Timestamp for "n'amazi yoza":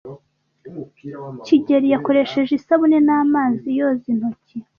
3.07-4.05